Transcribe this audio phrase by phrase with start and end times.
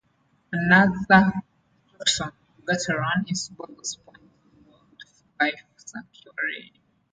[0.51, 1.31] Another
[1.99, 4.17] attraction of Gattaran is Bolos Point,
[4.65, 6.73] a wildlife sanctuary.